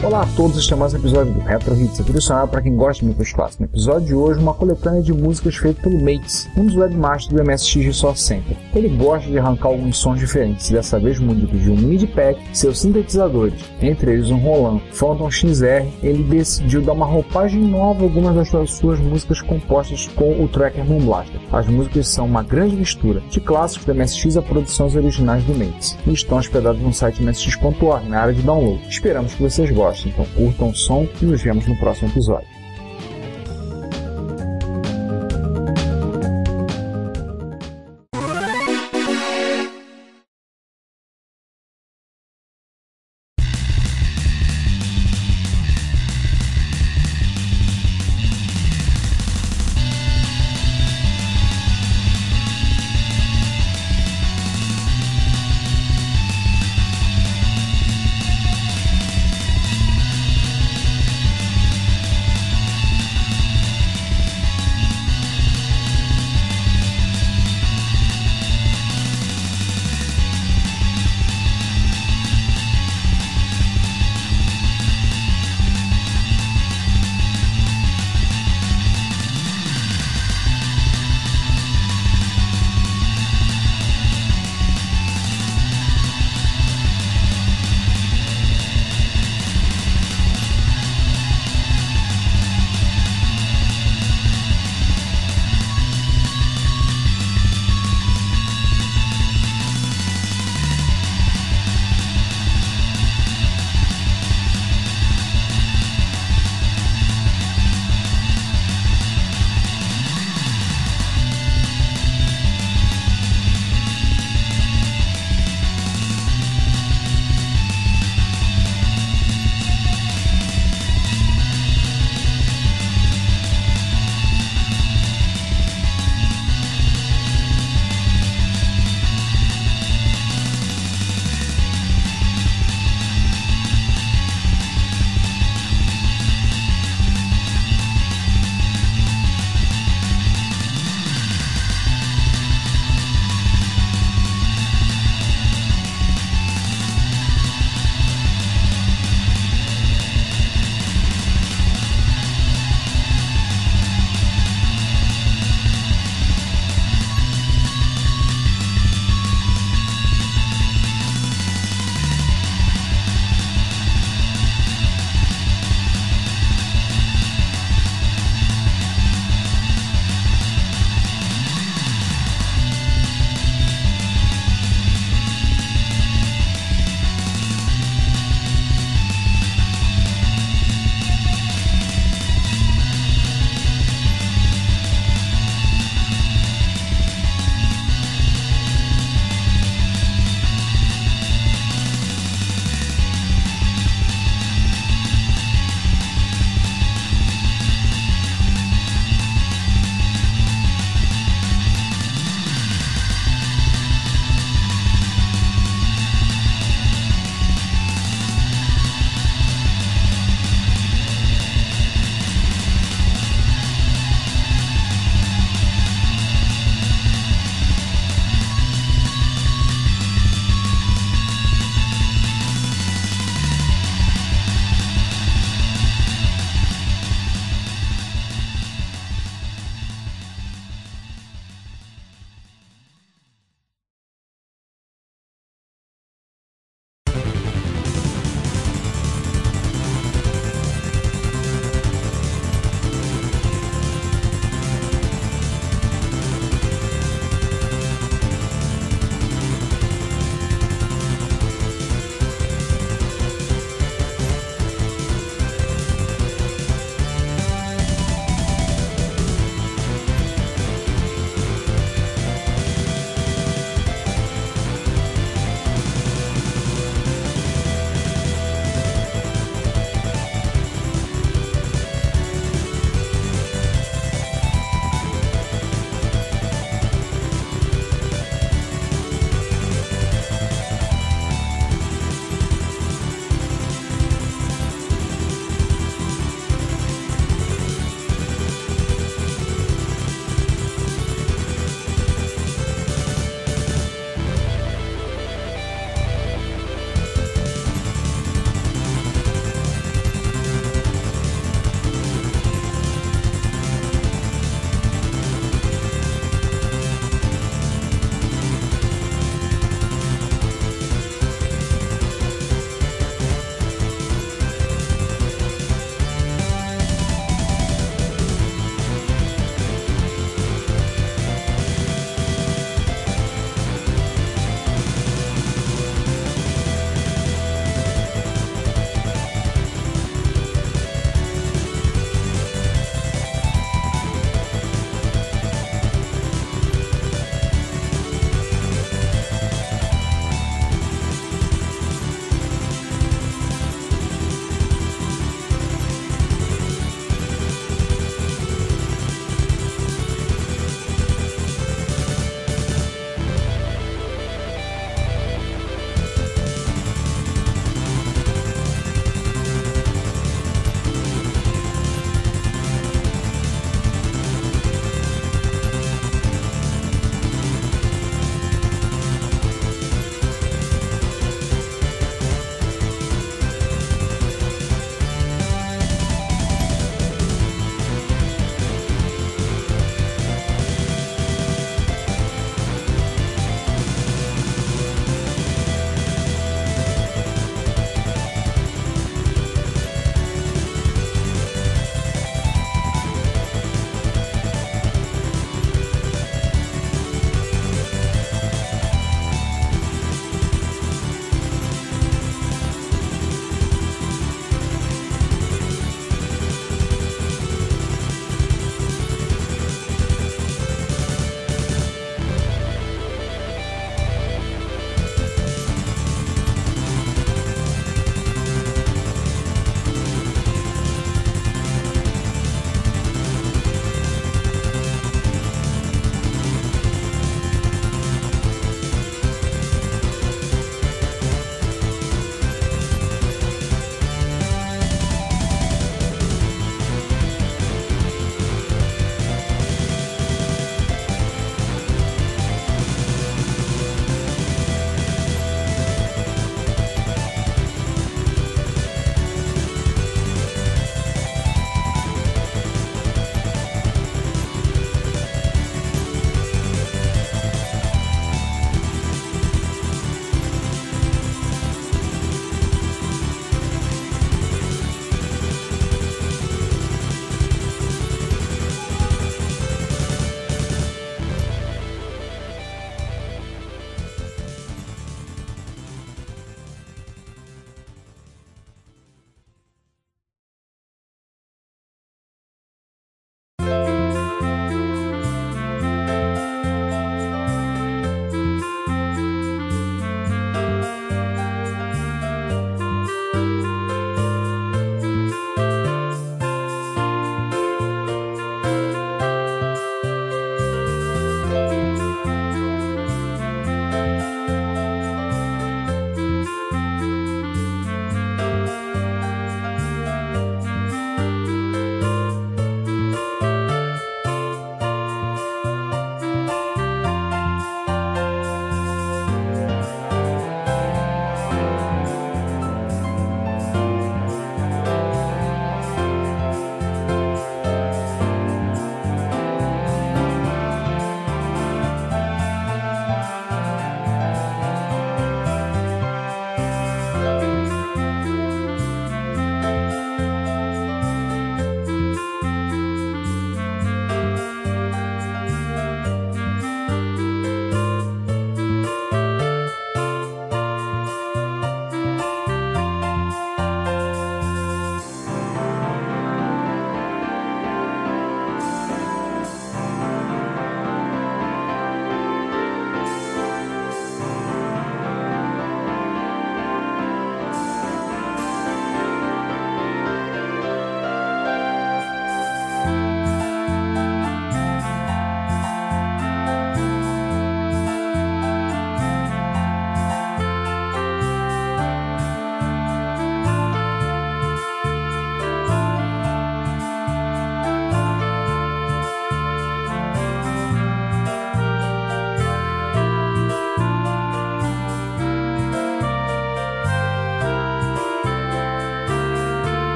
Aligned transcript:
Olá 0.00 0.22
a 0.22 0.26
todos, 0.36 0.56
este 0.56 0.72
é 0.72 0.76
mais 0.76 0.94
um 0.94 0.98
episódio 0.98 1.34
do 1.34 1.40
Retro 1.40 1.74
Hits, 1.76 2.00
aqui 2.00 2.12
do 2.12 2.20
para 2.46 2.62
quem 2.62 2.76
gosta 2.76 3.00
de 3.00 3.06
músicas 3.06 3.32
clássicas. 3.32 3.58
No 3.58 3.66
episódio 3.66 4.06
de 4.06 4.14
hoje, 4.14 4.38
uma 4.38 4.54
coletânea 4.54 5.02
de 5.02 5.12
músicas 5.12 5.56
feita 5.56 5.82
pelo 5.82 5.98
Mates, 5.98 6.48
um 6.56 6.66
dos 6.66 6.76
webmasters 6.76 7.32
do 7.34 7.44
MSX 7.44 7.96
Source 7.96 8.22
Center. 8.22 8.56
Ele 8.72 8.88
gosta 8.90 9.28
de 9.28 9.36
arrancar 9.36 9.68
alguns 9.68 9.98
sons 9.98 10.20
diferentes, 10.20 10.70
dessa 10.70 11.00
vez 11.00 11.18
munido 11.18 11.58
de 11.58 11.68
um 11.68 11.76
MIDI 11.76 12.06
pack, 12.06 12.40
seus 12.52 12.78
sintetizadores, 12.78 13.60
entre 13.82 14.12
eles 14.12 14.30
um 14.30 14.38
Roland 14.38 14.80
Phantom 14.92 15.28
XR, 15.28 15.88
ele 16.00 16.22
decidiu 16.22 16.80
dar 16.80 16.92
uma 16.92 17.04
roupagem 17.04 17.60
nova 17.60 18.00
a 18.00 18.04
algumas 18.04 18.36
das 18.52 18.70
suas 18.70 19.00
músicas 19.00 19.42
compostas 19.42 20.06
com 20.14 20.44
o 20.44 20.46
Tracker 20.46 20.84
Moonblaster. 20.84 21.40
As 21.50 21.66
músicas 21.66 22.06
são 22.06 22.24
uma 22.24 22.44
grande 22.44 22.76
mistura 22.76 23.20
de 23.28 23.40
clássicos 23.40 23.84
do 23.84 23.94
MSX 23.96 24.36
a 24.36 24.42
produções 24.42 24.94
originais 24.94 25.42
do 25.42 25.54
Mates, 25.54 25.98
e 26.06 26.12
estão 26.12 26.38
hospedadas 26.38 26.80
no 26.80 26.94
site 26.94 27.20
msx.org, 27.20 28.08
na 28.08 28.20
área 28.20 28.32
de 28.32 28.42
download. 28.42 28.80
Esperamos 28.88 29.34
que 29.34 29.42
vocês 29.42 29.68
gostem, 29.72 29.87
então 30.08 30.24
curtam 30.36 30.70
o 30.70 30.74
som 30.74 31.06
e 31.20 31.24
nos 31.24 31.42
vemos 31.42 31.66
no 31.66 31.76
próximo 31.78 32.08
episódio. 32.10 32.57